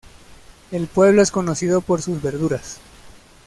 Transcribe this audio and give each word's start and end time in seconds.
El 0.71 0.87
pueblo 0.87 1.21
es 1.21 1.29
conocido 1.29 1.81
por 1.81 2.01
sus 2.01 2.23
verduras. 2.23 2.79